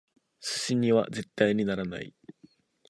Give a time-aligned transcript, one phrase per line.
[0.39, 2.11] 寿司には絶対にならない！